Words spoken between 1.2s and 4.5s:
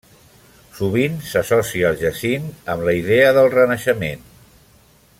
s'associa el jacint amb la idea del renaixement.